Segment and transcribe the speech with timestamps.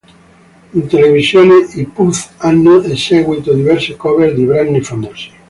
[0.73, 5.29] In televisione i Pooh hanno eseguito diverse cover di brani famosi.